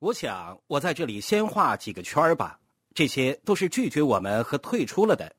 [0.00, 2.58] 我想，我在这里先画几个圈儿吧。
[2.94, 5.30] 这些都是拒绝我们和退出了的，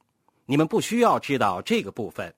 [0.45, 2.31] 你们不需要知道这个部分。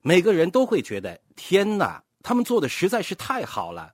[0.00, 3.92] 每个人都会觉得，天哪，他们做的实在是太好了。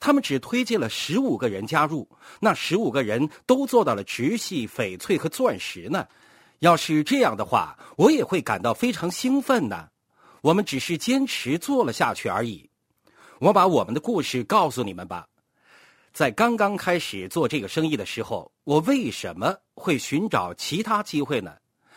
[0.00, 2.08] 他们只推荐了十五个人加入，
[2.40, 6.08] 那十五个人都做到了直系、翡翠和钻石呢。
[6.60, 9.90] 要是这样的话，我也会感到非常兴奋呢。
[10.40, 12.70] 我们只是坚持做了下去而已。
[13.40, 15.28] 我把我们的故事告诉你们吧。
[16.12, 21.54] 在刚刚开始做这个生意的时候，我为什么会寻找其他机会呢？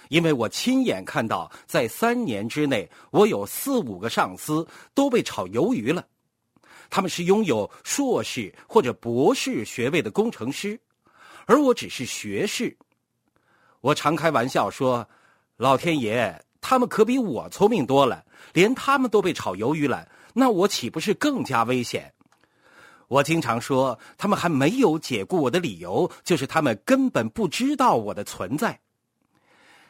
[0.09, 6.05] 因为我亲眼看到，在三年之内，我有四五个上司都被炒鱿鱼了。
[6.89, 10.79] 他们是拥有硕士或者博士学位的工程师，
[11.45, 12.77] 而我只是学士。
[13.79, 15.07] 我常开玩笑说
[15.55, 22.13] ：“老天爷，他们可比我聪明多了，连他们都被炒鱿鱼了，那我岂不是更加危险？”
[23.11, 28.79] 我经常说，他们还没有解雇我的理由，就是他们根本不知道我的存在。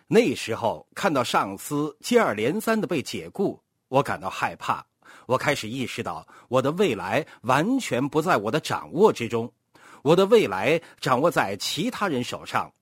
[0.07, 4.83] 那时候看到上司接二连三的被解雇，我感到害怕。
[5.27, 9.53] 我开始意识到，我的未来完全不在我的掌握之中，
[10.01, 12.73] 我的未来掌握在其他人手上。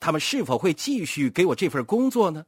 [0.00, 2.42] 他们是否会继续给我这份工作呢？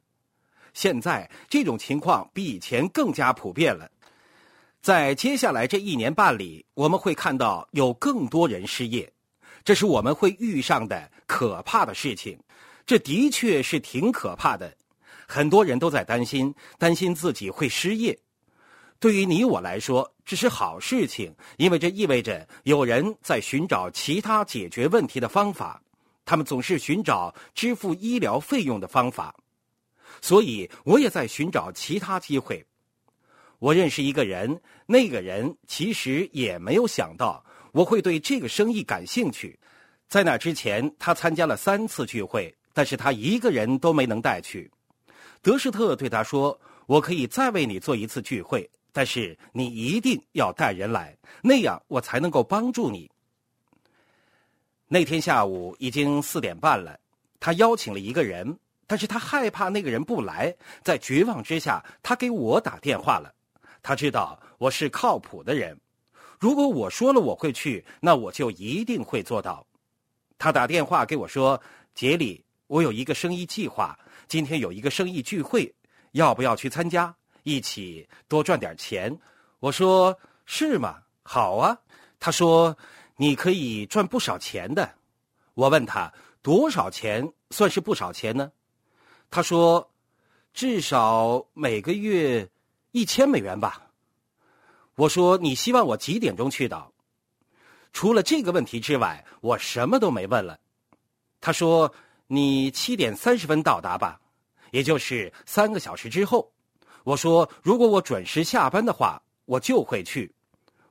[0.73, 3.87] 现在这种情况比以前更加普遍了。
[4.85, 9.11] 在接下来这一年半里，我们会看到有更多人失业，
[9.63, 12.37] 这是我们会遇上的可怕的事情。
[12.85, 14.71] 这的确是挺可怕的，
[15.27, 18.15] 很多人都在担心，担心自己会失业。
[18.99, 25.81] 对于你我来说，这是好事情，因为这意味着有人在寻找其他解决问题的方法。
[26.25, 29.33] 他们总是寻找支付医疗费用的方法，
[30.21, 32.63] 所以我也在寻找其他机会。
[33.65, 39.59] 我认识一个人，那个人其实也没有想到我会对这个生意感兴趣。
[40.07, 44.69] 在那之前，他参加了三次聚会，但是他一个人都没能带去。
[45.41, 53.09] 德施特对他说：“我可以再为你做一次聚会，但是你一定要带人来，那样我才能够帮助你。”
[54.87, 56.99] 那天下午已经四点半了，
[57.39, 63.33] 他邀请了一个人，但是他害怕那个人不来，在绝望之下，他给我打电话了。
[63.85, 65.79] 他知道我是靠谱的人，
[66.39, 69.63] 如果我说了我会去，那我就一定会做到。
[70.39, 71.61] 他打电话给我说
[71.93, 73.95] ：“杰里，我有一个生意计划，
[74.27, 75.71] 今天有一个生意聚会，
[76.13, 77.15] 要不要去参加？
[77.43, 79.15] 一起多赚点钱。”
[79.61, 80.97] 我说：“是吗？
[81.21, 81.77] 好啊。”
[82.19, 82.75] 他说
[83.17, 84.95] ：“你可以赚不少钱的。”
[85.53, 88.51] 我问他：“多少钱算是不少钱呢？”
[89.29, 89.91] 他说
[90.55, 92.49] ：“至少每个月。”
[92.95, 93.91] 一千美元吧，
[94.95, 96.89] 我说你希望我几点钟去到？
[97.91, 100.57] 除了这个问题之外，我什么都没问了。
[101.41, 101.93] 他说
[102.27, 104.17] 你七点三十分到达吧，
[104.71, 106.49] 也就是三个小时之后。
[107.03, 110.33] 我说如果我准时下班的话，我就会去。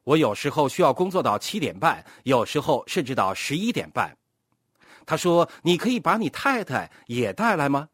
[0.03, 4.15] 我有时候需要工作到七点半，有时候甚至到十一点半。
[5.06, 7.88] 他说你可以把你太太也带来吗？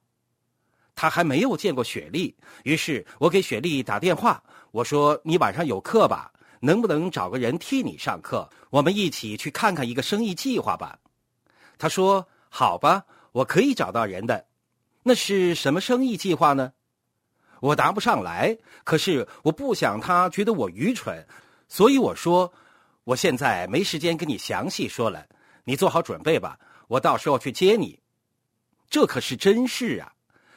[1.00, 6.30] 他还没有见过雪莉，于是我给雪莉打电话，我说：“你晚上有课吧？
[6.60, 8.46] 能不能找个人替你上课？
[8.68, 10.98] 我们一起去看看一个生意计划吧。”
[11.80, 13.02] 他说：“好吧，
[13.32, 14.44] 我可以找到人的。
[15.02, 16.70] 那是什么生意计划呢？”
[17.60, 21.26] 我答不上来，可是我不想他觉得我愚蠢，
[21.66, 22.52] 所以我说
[23.04, 25.24] ：“我现在没时间跟你详细说了，
[25.64, 26.58] 你做好准备吧，
[26.88, 27.98] 我到时候去接你。”
[28.90, 30.12] 这可是真事啊！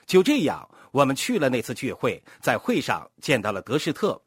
[0.06, 4.22] 就这样，我们去了那次聚会，在会上见到了德士特。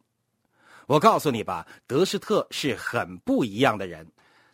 [0.87, 4.07] 我告诉你吧，德士特是很不一样的人。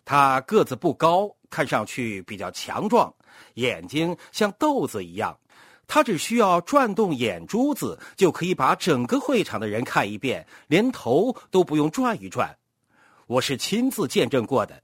[0.04, 3.14] 他个子不高，看上去比较强壮，
[3.54, 5.38] 眼睛像豆子一样。
[5.86, 12.56] 他只需要转动眼珠子，就可以把整个会场的人看一遍，连头都不用转一转。
[13.26, 14.82] 我是亲自见证过的。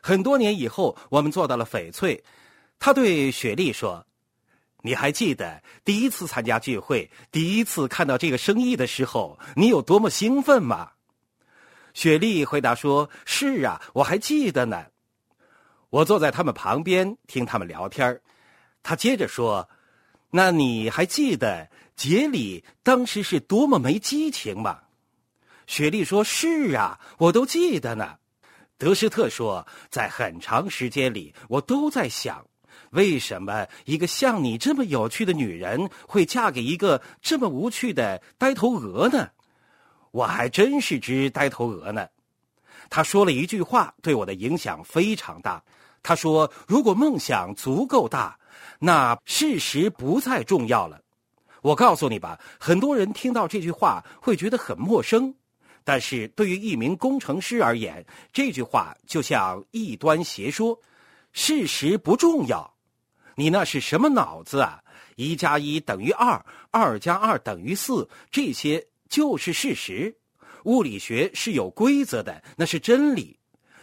[0.00, 2.24] 很多年以后，我们做到了翡翠。
[2.78, 4.04] 他对雪莉说。
[4.82, 10.92] 你还记得第一次参加聚会、第一次看到这个生意的时候，你有多么兴奋吗？
[11.92, 14.86] 雪莉回答说：“是啊，我还记得呢。”
[15.90, 18.20] 我坐在他们旁边听他们聊天
[18.82, 19.68] 他接着说
[20.30, 24.82] ：“那你还记得杰里当时是多么没激情吗？”
[25.66, 28.16] 雪莉说：“是啊，我都记得呢。”
[28.78, 32.46] 德施特说：“在很长时间里，我都在想。”
[32.90, 39.30] 为什么一个像你这么有趣的女人会嫁给一个这么无趣的呆头鹅呢？
[40.10, 42.08] 我还真是只呆头鹅呢。
[42.88, 45.62] 他说了一句话，对我的影响非常大。
[46.02, 48.38] 他说：“如果梦想足够大，
[48.80, 51.00] 那事实不再重要了。”
[51.62, 55.34] 我告诉你吧，很多人听到这句话会觉得很陌生，
[55.84, 60.76] 但是对于一名工程师而言，这句话就像异端邪说。
[61.32, 62.74] 事实不重要，
[63.36, 64.82] 你那是什么脑子啊？
[65.16, 70.16] 一加一等于二，二加二等于四，这些就是事实。
[70.64, 73.38] 物理学是有规则的，那是真理。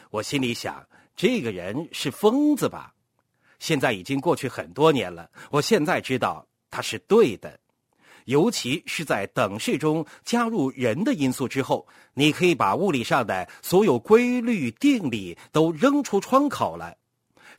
[0.10, 2.94] 我心里想，这个人是疯子吧？
[3.60, 7.60] 现在已经过去很多年了，我现在知道他是对的。
[8.26, 16.98] 尤其是在等式中加入人的因素之后，你可以把物理上的所有规律定理都扔出窗口了。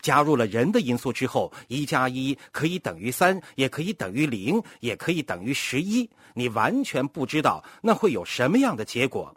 [0.01, 6.09] 加入了人的因素之后，一加一可以等于三，也可以等于零，也可以等于十一。
[6.35, 9.35] 你完全不知道那会有什么样的结果。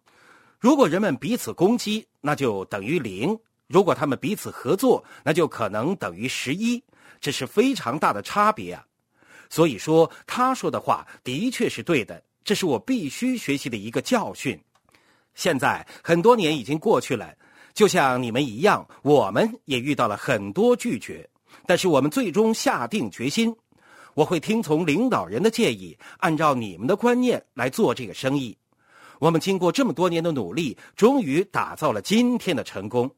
[0.59, 3.35] 如果人们彼此攻击，那就等于零；
[3.67, 6.83] 如果他们彼此合作，那就可能等于十一。
[7.19, 8.85] 这是非常大的差别啊！
[9.49, 14.59] 所以说，他说的话的确是对的，这是我必须学习的一个教训。
[15.33, 17.33] 现在很多年已经过去了，
[17.73, 21.29] 就像你们一样，我们也遇到了很多拒绝，
[21.65, 23.55] 但是我们最终下定决心，
[24.13, 28.57] 我会听从领导人的建议，按照你们的观念来做这个生意。
[29.19, 33.09] 我们经过这么多年的努力，终于打造了今天的成功。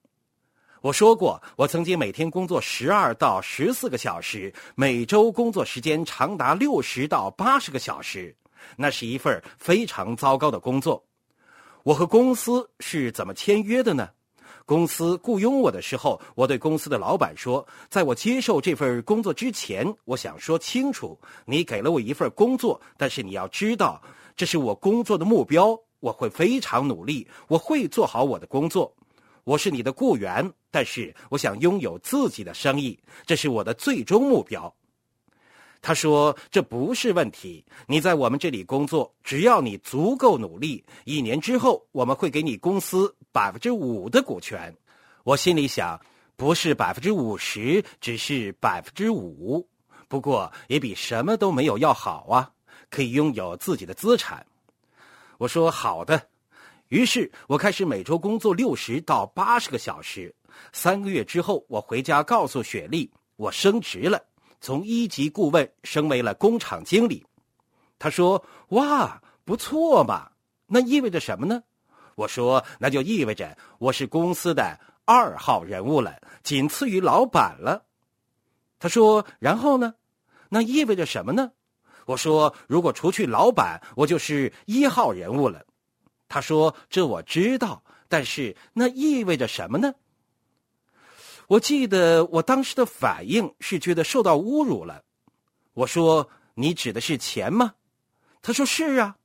[0.81, 8.35] 我说过，我曾经每天工作十二到十四个小时，每周工作时间长达六十到八十个小时，
[8.75, 11.01] 那是一份非常糟糕的工作。
[11.83, 14.09] 我和公司是怎么签约的呢？
[14.65, 24.01] 公司雇佣我的时候，我对公司的老板说，在我接受这份工作之前，我想说清楚：你给了我一份工作，但是你要知道，
[24.35, 28.93] 这是我工作的目标，我会非常努力，我会做好我的工作。
[29.43, 34.73] 我是你的雇员，但是我想拥有自己的生意，这是我的最终目标。
[35.83, 44.73] 他说：“这不是问题，你在我们这里工作，只要你足够努力，一年之后我们会给你公司百分之五的股权。”
[45.25, 45.99] 我心里想，
[46.37, 49.67] 不是百分之五十，只是百分之五，
[50.07, 52.49] 不过也比什么都没有要好啊！
[52.89, 54.45] 可以拥有自己的资产。
[55.37, 56.29] 我说：“好的。”
[56.87, 60.33] 于是我开始每周工作六十到八十个小时。
[60.71, 64.23] 三个月之后，我回家告诉雪莉，我升职了，
[64.63, 67.25] 从一级顾问升为了工厂经理。
[67.99, 70.31] 他说：“哇，不错嘛！
[70.67, 71.61] 那意味着什么呢？”
[72.15, 77.83] 我说：“那就意味着我是公司的二号人物了，仅次于老板了。”
[78.79, 79.95] 他说：“然后呢？
[80.47, 81.51] 那意味着什么呢？”
[82.07, 85.65] 我说：“如果除去老板，我就是一号人物了。”
[86.29, 89.93] 他说：“这我知道，但是那意味着什么呢？”
[91.47, 95.03] 我记得我当时的反应是觉得受到侮辱了。
[95.73, 97.73] 我说：“你指的是钱吗？”
[98.41, 99.15] 他说：“是啊。”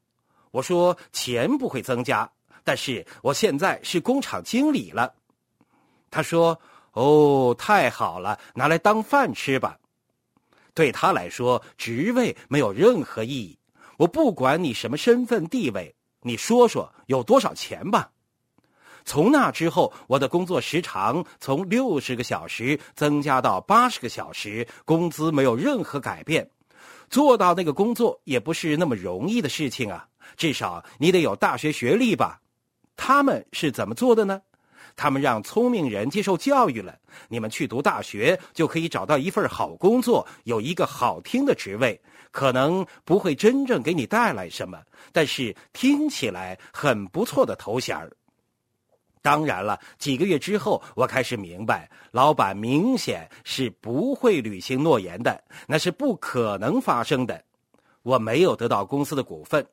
[0.50, 2.30] 我说：“钱不会增加，
[2.64, 5.14] 但是我现在是工厂经理了。”
[6.10, 6.60] 他说
[6.92, 9.78] ：“哦，太好了，拿来当饭吃吧。”
[10.74, 13.58] 对他来说，职位没有任何意义。
[13.98, 15.94] 我不管你什么身份地位。
[16.22, 18.10] 你说说有多少钱吧？
[19.08, 26.50] 从那之后，我的工作时长从六十个小时增加到八十个小时，工资没有任何改变。
[27.09, 30.06] 做到那个工作也不是那么容易的事情啊，
[30.37, 32.38] 至少你得有大学学历吧？
[32.99, 34.42] 他们是怎么做的呢？
[34.94, 36.99] 他们让聪明人接受教育了。
[37.30, 41.99] 你们去读大学就可以找到一份好工作，有一个好听的职位。
[42.30, 44.78] 可能不会真正给你带来什么，
[45.12, 48.12] 但是听起来很不错的头衔儿。
[49.28, 57.44] 当然了，几个月之后，我开始明白，老板明显是不会履行诺言的，那是不可能发生的。
[58.02, 59.66] 我没有得到公司的股份，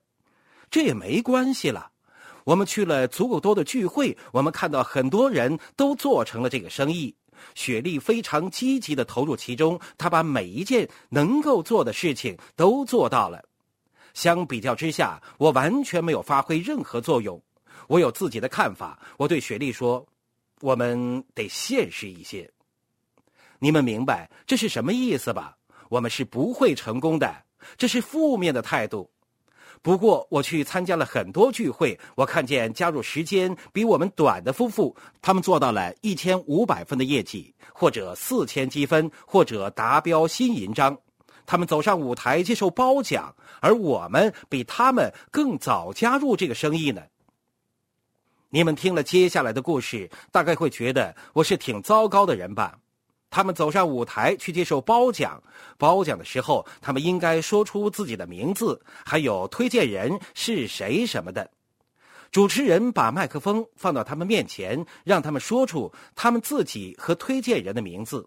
[0.70, 1.90] 这也没关系了。
[2.44, 7.16] 我们去了足够多的聚会，我们看到很多人都做成了这个生意。
[7.54, 13.42] 雪莉非常积极的投入其中，她把每一件能够做的事情都做到了。
[14.14, 17.42] 相比较之下，我完全没有发挥任何作用。
[17.88, 19.00] 我有自己的看法。
[19.18, 20.06] 我对雪莉说
[20.62, 22.50] ：“我们得现实一些。
[23.60, 25.58] 你们明白这是什么意思吧？
[25.90, 27.44] 我们是不会成功的，
[27.78, 29.10] 这是负面的态度。”
[29.82, 40.98] 不过，我去参加了很多聚会，我看见加入时间比我们短的夫妇，他们做到了一千五百分的业绩，或者四千积分，或者达标新银章。
[41.46, 47.04] 他们走上舞台接受褒奖，而我们比他们更早加入这个生意呢。
[48.56, 52.80] 你们听了接下来的故事，大概会觉得我是挺糟糕的人吧？
[53.30, 55.44] 他们走上舞台去接受褒奖，
[55.78, 61.52] 褒奖的时候，他们应该说出自己的名字，还有推荐人是谁什么的。
[62.32, 68.26] 主持人把麦克风放到他们面前，让他们说出他们自己和推荐人的名字，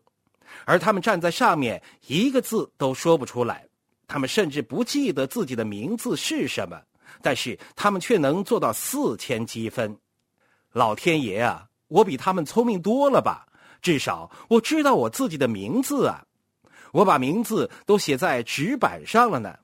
[0.66, 3.66] 而他们站在上面，一个字都说不出来，
[4.06, 6.78] 他们甚至不记得自己的名字是什么，
[7.22, 9.98] 但是他们却能做到四千积分。
[10.78, 13.44] 老天爷啊，我比他们聪明多了吧？
[13.82, 16.24] 至少我知道我自己的名字啊，
[16.92, 19.58] 我把名字都写在纸板上了呢。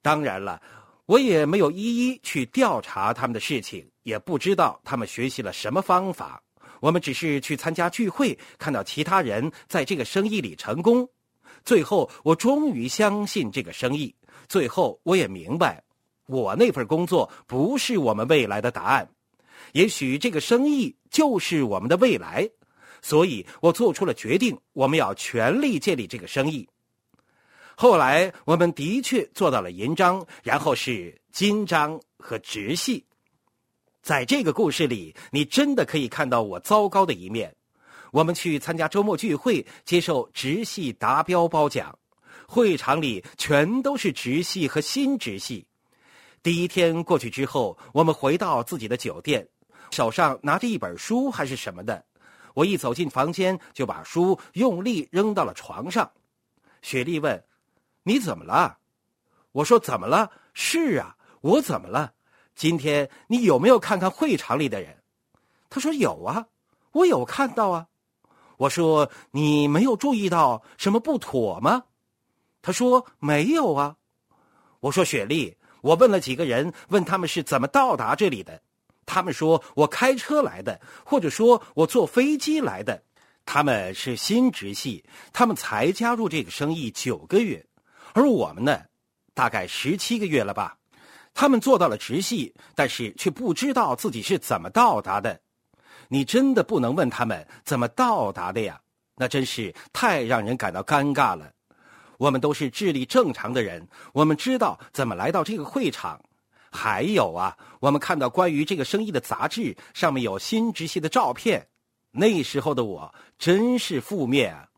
[0.00, 0.62] 当然了，
[1.04, 6.42] 我也没有一一去调查他们的事情，也不知道他们学习了什么方法。
[6.80, 11.06] 我们只是去参加聚会，看到其他人在这个生意里成功。
[11.64, 14.14] 最后，我终于相信这个生意。
[14.48, 15.82] 最后，我也明白，
[16.28, 19.06] 我那份工作不是我们未来的答案。
[19.72, 22.48] 也许这个生意就是我们的未来。
[23.02, 26.68] 所以我做出了决定，我们要全力建立这个生意。
[27.76, 33.04] 后来我们的确做到了银章，然后是金章和直系。
[34.02, 37.54] 在这个故事里，你真的可以看到我糟糕的一面。
[38.12, 41.96] 我们去参加周末聚会，接受直系达标褒奖，
[42.48, 45.66] 会场里全都是直系和新直系。
[46.46, 49.48] 第一天过去之后，我们回到自己的酒店，
[49.90, 52.04] 手上拿着一本书还是什么的。
[52.54, 56.08] 我一走进房间，就把书用力扔到了床上。
[56.82, 57.44] 雪莉问
[58.06, 58.78] ：“你怎么了？”
[59.50, 60.30] 我说：“怎么了？
[60.54, 62.12] 是啊，我怎么了？
[62.54, 65.02] 今天你有没有看看会场里的人？”
[65.68, 66.46] 他说：“有啊，
[66.92, 67.88] 我有看到啊。”
[68.58, 71.86] 我说：“你没有注意到什么不妥吗？”
[72.62, 73.96] 他说：“没有啊。”
[74.78, 75.55] 我说：“雪莉，
[75.86, 78.60] 我问了几个人，问他们是怎么到达这里的。”
[79.06, 83.00] 他们说我开车来的，或者说我坐飞机来的。
[83.44, 87.64] 他们是新直系，他们才加入这个生意九个月，
[88.14, 88.80] 而我们呢，
[89.32, 90.76] 大概十七个月了吧。
[91.32, 95.38] 他们做到了直系，但是却不知道自己是怎么到达的。
[96.08, 98.80] 你真的不能问他们怎么到达的呀？
[99.14, 101.52] 那真是太让人感到尴尬了。
[102.18, 106.20] 我们都是智力正常的人，我们知道怎么来到这个会场。
[106.70, 111.68] 还有啊，我们看到关于这个生意的杂志，上面有新直系的照片。
[112.10, 114.68] 那时候的我真是负面啊！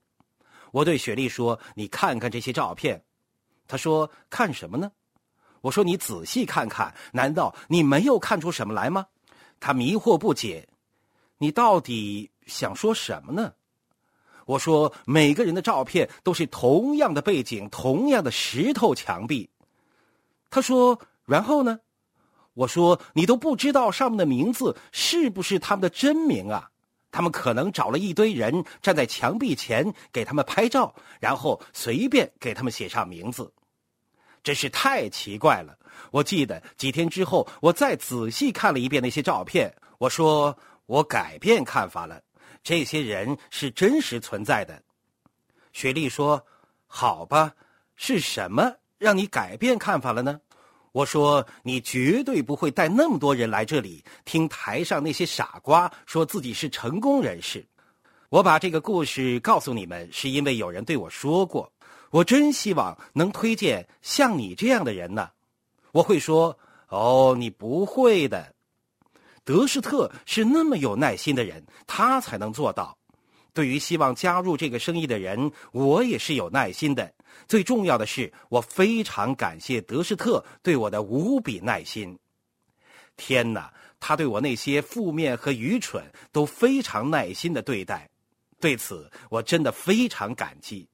[0.71, 3.05] 我对雪莉说：“你看看这些照片。”
[3.67, 4.93] 她说：“看什么呢？”
[5.63, 9.07] 我说：“你仔细看看，难道你没有看出什么来吗？”
[9.59, 10.69] 她迷惑不解
[11.39, 13.55] ：“你到底想说什么呢？”
[14.49, 19.51] 我说：“每个人的照片都是同样的背景，同样的石头墙壁。”
[20.49, 21.79] 他说：“然后呢？”
[22.55, 26.71] 我说：“你都不知道上面的名字是不是他们的真名啊？
[27.11, 33.53] 他们可能找了一堆人站在墙壁前给他们拍照，然后随便给他们写上名字，
[34.43, 35.77] 真是太奇怪了。”
[36.11, 39.71] 我记得几天之后，我再仔细看了一遍那些照片。
[39.99, 42.23] 我说：“我改变看法了，
[42.63, 44.83] 这些人是真实存在的。”
[45.73, 46.45] 雪莉说
[46.87, 47.55] ：“好吧，
[47.95, 50.41] 是什么让你改变看法了呢？”
[50.93, 57.65] 我说：“你绝对不会带那么多人来这里听台上那些傻瓜说自己是成功人士。”
[58.31, 61.73] 我把这个故事告诉你们，是因为有人对我说过
[62.11, 65.31] ：“我真希望能推荐像你这样的人呢。”
[65.93, 68.55] 我会说：“哦，你不会的。”
[69.49, 72.99] 德士特是那么有耐心的人，他才能做到。
[73.55, 77.11] 对于希望加入这个生意的人，我也是有耐心的。
[77.47, 82.19] 最重要的是，我非常感谢德士特对我的无比耐心。
[83.17, 88.07] 天哪，他对我那些负面和愚蠢都非常耐心的对待，
[88.61, 90.87] 对此我真的非常感激，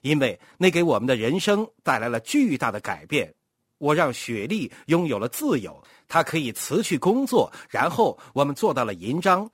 [0.00, 3.34] 因为那给我们的人生带来了巨大的改变。
[3.78, 9.50] 我让雪莉拥有了自由，她可以辞去工作，然后我们做到了银章。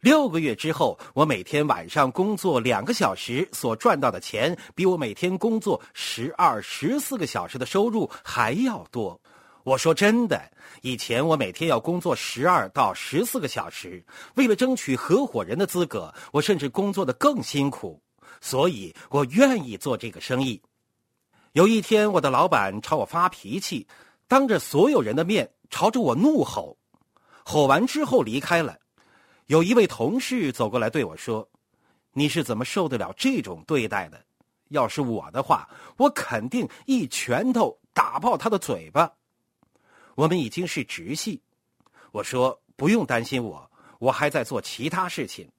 [0.00, 9.20] 六个月之后，我每天晚上工作两个小时所赚到的钱，比我每天工作十二、十四个小时的收入还要多。
[9.62, 10.42] 我说真的，
[10.80, 14.04] 以前我每天要工作十二到十四个小时，
[14.34, 18.02] 为了争取合伙人的资格，我甚至工作的更辛苦。
[18.40, 20.60] 所以我愿意做这个生意。
[21.52, 23.86] 有一天，我的老板朝我发脾气，
[24.26, 26.78] 当着所有人的面朝着我怒吼，
[27.44, 28.78] 吼完之后离开了。
[29.48, 31.46] 有一位同事走过来对我说
[32.12, 34.24] ：“你是怎么受得了这种对待的？
[34.70, 35.68] 要是我的话，
[35.98, 39.12] 我肯定一拳头打爆他的嘴巴。”
[40.16, 41.42] 我们已经是直系，
[42.12, 45.50] 我说不用担心我，我还在做其他事情。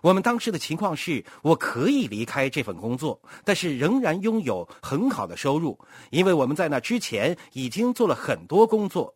[0.00, 5.78] 我们当时的情况是，我可以离开这份工作，但是仍然拥有很好的收入，
[6.10, 9.14] 因为我们在那之前已经做了很多工作。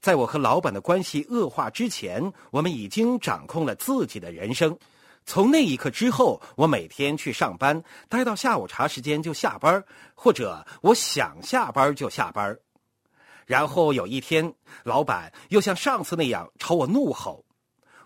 [0.00, 4.76] 在我和老板的关系恶化之前，我们已经掌控了自己的人生。
[5.26, 12.58] 从那一刻之后，我每天去上班，待到下午茶时间就下班，或者我想下班就下班。
[13.46, 17.44] 然后有一天，老板又像上次那样朝我怒吼。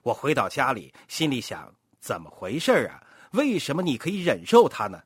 [0.02, 1.72] 我回到家里，心里想。
[2.04, 3.02] 怎么回事啊？
[3.30, 5.02] 为什么你可以忍受他呢？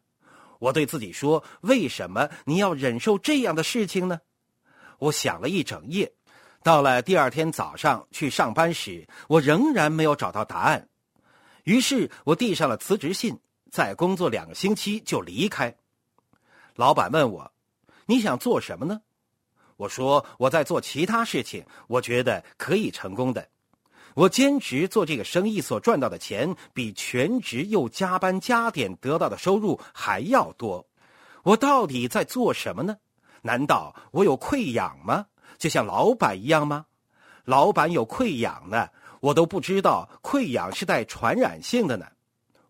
[0.59, 4.21] 我对自己说：“为什么你要忍受这样的事情呢？”
[4.99, 6.13] 我想了一整夜，
[6.65, 10.89] 到了第二天早上去上班时，我仍然没有找到答案。
[11.63, 13.39] 于是我递上了辞职信，
[13.71, 15.73] 再工作两个星期就离开。
[16.75, 17.53] 老板问我
[18.07, 19.01] ：“你想做什么呢？”
[19.79, 23.49] 我说：“我在做其他事情，我觉得可以成功的。”
[24.19, 30.85] 我兼职做这个生意所赚到的钱，比全职又加班加点得到的收入还要多。
[31.45, 32.97] 我到底在做什么呢？
[33.43, 35.27] 难道我有溃疡吗？
[35.57, 36.87] 就像老板一样吗？
[37.45, 38.89] 老板有溃疡呢，
[39.21, 42.05] 我都不知道溃疡是带传染性的呢。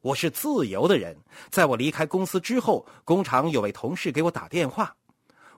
[0.02, 1.16] 我是自由的人，
[1.48, 4.94] 在我离开公司之后，工厂有位同事给我打电话。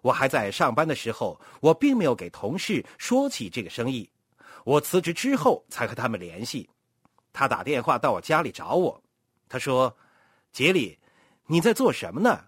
[0.02, 4.08] 我还在上班的时候，我并没有给同事说起这个生意。
[4.64, 6.68] 我辞职之后才和他们联系，
[7.32, 9.02] 他打电话到我家里找我，
[9.48, 9.96] 他说
[10.52, 10.98] ：“杰里，
[11.46, 12.44] 你在做什么呢？”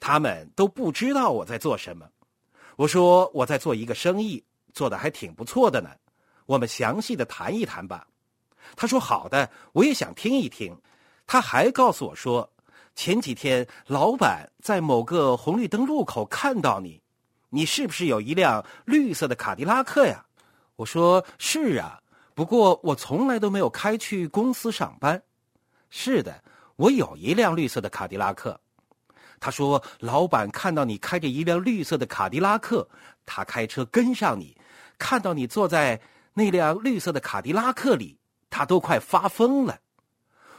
[0.00, 2.08] 他们都不知道我在做什么。
[2.76, 5.90] 我说：“我在做一个生意，做的还挺不错的呢。
[6.46, 8.06] 我们详细的谈一谈吧。”
[8.74, 10.76] 他说：“好的，我也想听一听。”
[11.24, 12.52] 他还告诉我说
[12.96, 17.00] ：“前几天老板在某个红绿灯路口看到你，
[17.50, 20.26] 你是不是有一辆绿色的卡迪拉克呀？”
[20.76, 22.00] 我说是啊，
[22.34, 25.22] 不过我从来都没有开去公司上班。
[25.90, 26.42] 是的，
[26.76, 28.58] 我有一辆绿色的卡迪拉克。
[29.38, 32.88] 他说，老板看到你开着一辆绿色的卡迪拉克，
[33.26, 34.56] 他开车跟上你，
[34.98, 36.00] 看到你坐在
[36.32, 38.16] 那辆绿色的卡迪拉克里，
[38.48, 39.78] 他都快发疯了。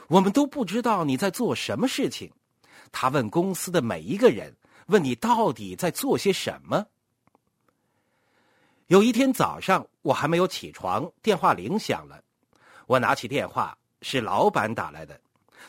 [0.08, 2.30] 我们都不知道你在做什么事情。
[2.92, 4.54] 他问公司的每一个人，
[4.86, 6.86] 问你到底在做些什么。
[8.88, 12.22] 有一天早上，我还没有起床，电话铃响了。
[12.86, 15.18] 我拿起电话，是老板打来的。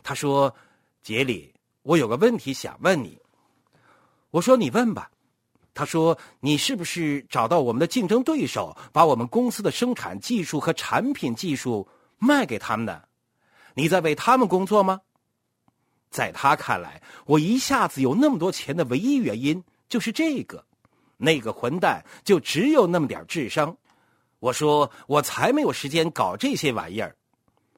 [0.03, 0.53] 他说
[1.01, 3.17] ：“杰里，我有个问题想问你。”
[4.31, 5.09] 我说：“你问吧。”
[5.73, 13.01] 他说：“你是不是找到我们的竞争对手，把我们公司的生产技术和产品技术卖给他们呢？
[13.75, 14.99] 你在为他们工作吗？”
[16.11, 20.65] 在他看来，我一下子有那么多钱的唯一原因就是这个。
[21.17, 23.75] 那个混蛋就只有那么点智商，
[24.39, 27.15] 我说我才没有时间搞这些玩意儿，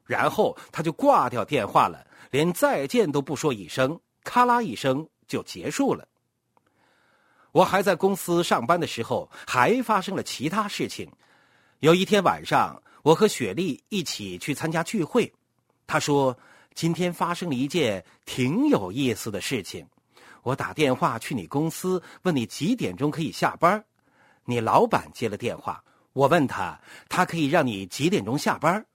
[0.06, 6.08] 然后他就挂掉电话了，连再见都不说一声，咔啦一声就结束了。
[7.52, 11.12] 我还在公司上班的时候，还发生了其他事情。
[11.80, 15.32] 有一天晚上，我和雪莉一起去参加聚会，
[15.88, 16.38] 她说
[16.74, 19.88] 今天发生了一件挺有意思的事情。
[20.48, 23.84] 我打电话去你公司，问你几点钟可以下班。
[24.46, 25.84] 你老板接了电话，
[26.14, 26.80] 我问他，
[27.10, 28.86] 他可以让你几点钟下班。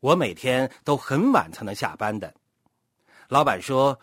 [0.00, 2.34] 我每天都很晚才能下班的。
[3.28, 3.96] 老板说，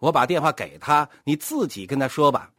[0.00, 2.52] 我把电话给他，你自己跟他说吧。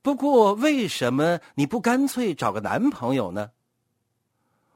[0.00, 3.50] 不过，为什么你不干脆找个男朋友呢？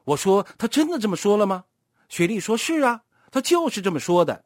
[0.03, 1.63] 我说，他真的这么说了吗？
[2.07, 4.45] 雪莉说：“是啊，他就是这么说的。”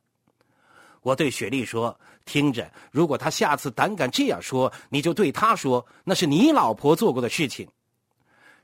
[1.01, 7.67] 我对雪莉说：“听着，如果他下次胆敢这样说，你就对他说，那是你老婆做过的事情。”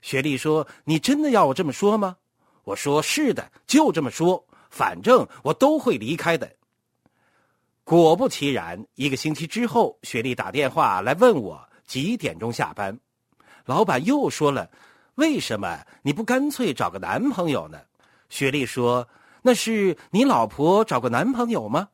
[0.02, 2.18] 雪莉说：“你真的要我这么说吗？”
[2.64, 4.46] 我说：“是的，就这么说。
[4.70, 6.52] 反正我都会离开的。”
[7.84, 13.00] 果不其然，一个星期之后，雪莉打电话来问我几点钟下班。
[13.66, 14.70] 老板又说了
[15.16, 17.80] ：“为什么你不干脆找个男朋友呢？”
[18.30, 19.08] 雪莉说
[19.42, 21.88] ：“那是你老婆找个男朋友吗？”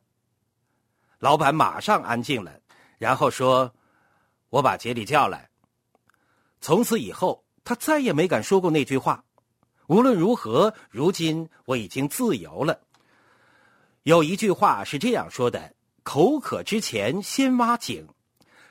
[1.24, 2.52] 老板马上安静了，
[2.98, 3.72] 然后说
[4.52, 5.48] ：“我把杰里叫来。”
[6.60, 9.24] 从此以后，他再也没敢说过那句话。
[9.86, 12.78] 无论如何，如今我已经自由了。
[14.02, 18.06] 有一句话是这样说的：“口渴之前先挖井。”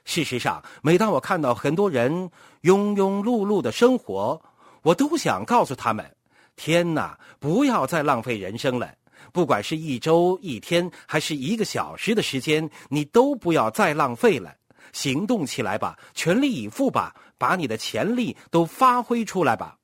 [0.06, 2.30] 事实上，每当我看到很多人
[2.62, 4.40] 庸庸碌碌的生活，
[4.84, 6.16] 我都想告诉他们
[6.56, 8.94] ：“天哪，不要再浪费人生了。”
[9.32, 14.56] 不管是一周、一天，还是一个小时的时间，你都不要再浪费了。
[14.92, 19.78] 行动起来吧，全力以赴吧，把你的潜力都发挥出来吧。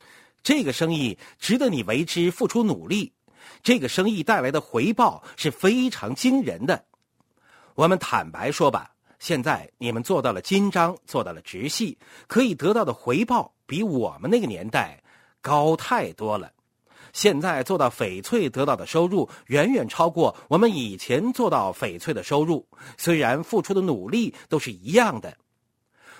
[0.43, 3.11] 这个生意值得你为之付出努力，
[3.63, 6.85] 这个生意带来的回报是非常惊人的。
[7.75, 11.97] 我们坦白说吧，现在你们做到了金章，做到了直系，
[12.27, 15.01] 可以得到的回报比我们那个年代
[15.41, 16.51] 高太多了。
[17.13, 22.67] 现在做到翡翠得到的收入远远超过我们以前做到翡翠的收入，
[22.97, 25.35] 虽然付出的努力都是一样的。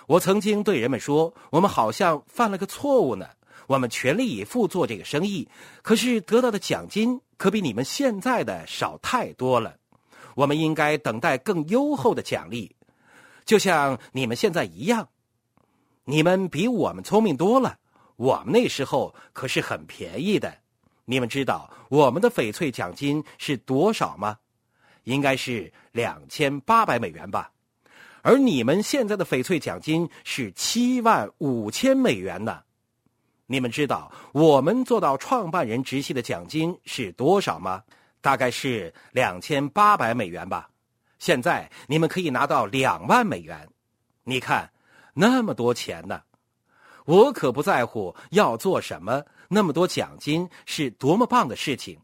[0.06, 3.26] 我曾经对人们说，我们好像犯了个错误呢。
[3.66, 5.48] 我们全力以赴做这个生意，
[5.82, 9.76] 可是得到的奖金可比你们现在的少太多了。
[10.34, 12.74] 我们应该等待更优厚的奖励，
[13.44, 15.08] 就像你们现在一样。
[16.04, 17.76] 你们比我们聪明多了，
[18.16, 20.52] 我们那时候可是很便宜的。
[21.04, 24.38] 你们知道我们的翡翠奖金是多少吗？
[25.04, 27.50] 应该是两千八百美元吧。
[28.22, 32.62] 而你们现在的翡翠奖金是七万五千美元呢。
[33.46, 37.82] 你们知道我们做到创办人直系的奖金是多少吗？
[38.20, 40.68] 大概是两千八百美元吧。
[41.18, 43.68] 现在你们可以拿到两万美元。
[44.22, 44.70] 你看，
[45.14, 46.22] 那么多钱呢。
[47.10, 49.24] 我可不在乎要做什么。
[49.48, 51.98] 那么多奖金是多么棒的事情！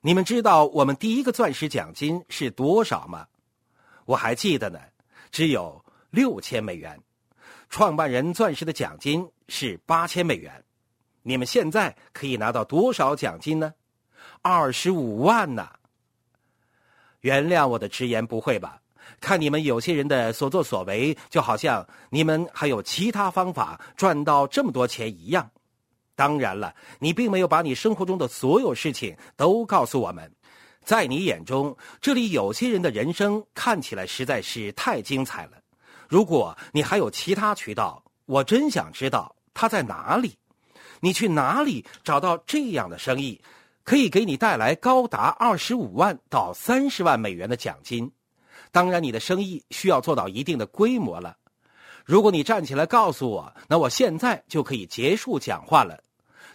[0.00, 3.26] 你们知道我们第一个钻石奖金是多少吗？
[4.04, 4.78] 我还记得呢，
[5.32, 7.00] 只有六千美元。
[7.68, 10.64] 创办人钻石的奖金是八千美元。
[11.24, 13.74] 你们现在可以拿到多少奖金呢？
[14.40, 15.68] 二十五万呢！
[17.22, 18.80] 原谅我的直言不讳吧。
[19.24, 25.50] 看你们有些人的所作所为，就好像你们还有其他方法赚到这么多钱一样。
[26.14, 30.30] 当然了，你并没有把你生活中的所有事情都告诉我们。
[30.84, 35.52] 在你眼中，这里有些人的人生看起来实在是太精彩了。
[36.06, 40.36] 如果你还有其他渠道，我真想知道他在哪里。
[41.00, 43.40] 你去哪里找到这样的生意，
[43.84, 48.12] 可以给你带来高达二十五万到三十万美元的奖金？
[48.74, 51.36] 当然，你的生意需要做到一定的规模了。
[52.04, 56.02] 如果你站起来告诉我，那我现在就可以结束讲话了。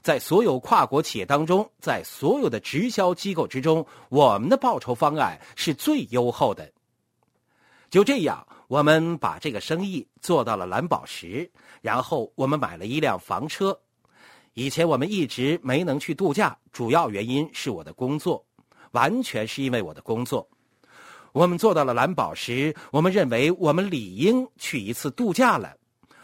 [0.02, 6.70] 在所有跨国企业当中，在所有的直销机构之中，我们的报酬方案是最优厚的。
[7.90, 11.50] 就这样，我们把这个生意做到了蓝宝石，
[11.82, 13.80] 然后我们买了一辆房车。
[14.56, 18.46] 以前我们一直没能去度假，主要原因是我的工作，
[18.92, 20.46] 完全是因为我的工作。
[21.32, 25.76] 我们做到了蓝宝石，我们认为我们理应去一次度假了。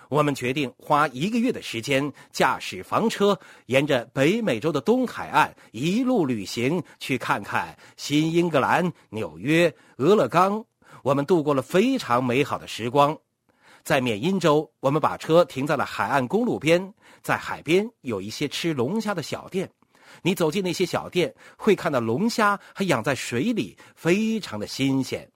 [0.07, 10.63] 我们决定花一个月的时间，驾驶房车，沿着北美洲的东海岸一路旅行，去看看新英格兰、纽约、俄勒冈。
[11.01, 13.17] 我们度过了非常美好的时光。
[13.83, 19.69] 在缅因州，我们把车停在了海岸公路边，在海边有一些吃龙虾的小店。
[20.21, 25.29] 你走进那些小店，会看到龙虾还养在水里，非常的新鲜。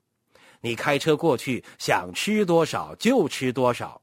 [0.62, 4.01] 你开车过去，想吃多少就吃多少。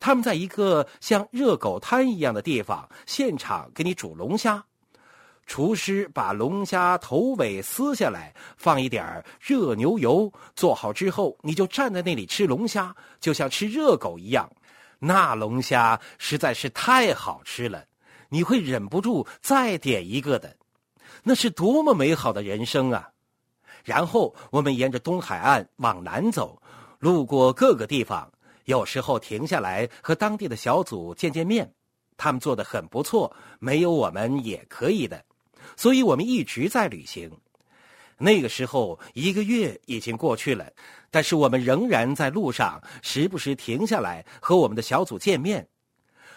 [0.00, 4.64] 他们在一个像热狗摊一样的地方现场给你煮龙虾，
[5.46, 14.50] 厨师把龙虾头尾撕下来，放一点热牛油，做好之后你就站在那里吃龙虾，就像吃热狗一样。
[14.98, 17.84] 那龙虾实在是太好吃了，
[18.34, 20.56] 你会忍不住再点一个的。
[21.22, 23.08] 那是多么美好的人生啊！
[23.84, 26.60] 然后我们沿着东海岸往南走，
[26.98, 28.28] 路过各个地方。
[28.64, 31.72] 有时候停下来和当地的小组见见面，
[32.16, 35.24] 他们做的很不错，没有我们也可以的，
[35.76, 37.30] 所以我们一直在旅行。
[38.18, 40.68] 那个时候一个月已经过去了，
[41.08, 45.68] 但是我们仍然在路上，时不时停下来和我们的小组见面。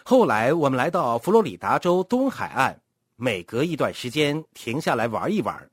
[0.10, 2.80] 后来我们来到佛罗里达州东海岸，
[3.18, 5.70] 每隔一段时间停下来玩一玩。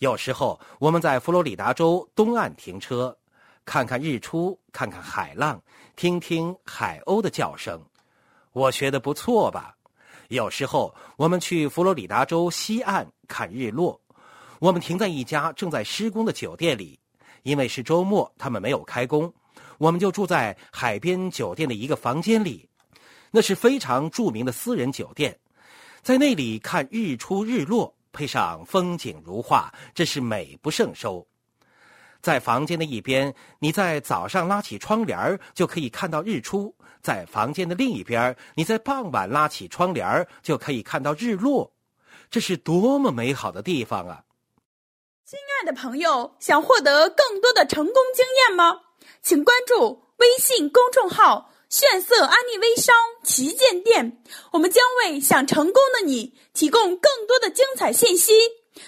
[0.00, 3.16] 有时候我们在佛罗里达州东岸停车。
[3.64, 5.58] 看看日出，看看海浪，
[5.96, 7.80] 听听海鸥的叫声，
[8.52, 9.74] 我学的不错吧？
[10.28, 13.98] 有时候我们去佛罗里达州西岸看日落，
[14.58, 17.00] 我们停在一家正在施工的酒店里，
[17.44, 19.32] 因为是周末，他们没有开工，
[19.78, 22.68] 我们就住在海边酒店的一个房间里，
[23.36, 25.36] 那是非常著名的私人酒店，
[26.02, 31.26] 在那里看日出日落，配上风景如画，真是美不胜收。
[32.22, 41.72] 在房间的一边，你在早上拉起窗帘就可以看到日出；在房间的另一边，你在傍晚拉起窗帘就可以看到日落。
[42.30, 44.22] 这是多么美好的地方啊！
[45.24, 48.82] 亲爱的朋友，想获得更多的成功经验吗？
[49.22, 51.50] 请关注微信公众号。
[51.76, 58.32] 炫色安利微商旗舰店，我们将为想成功的你提供更多的精彩信息。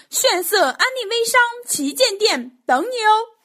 [0.09, 3.36] 炫色安利微商旗舰店等你哦。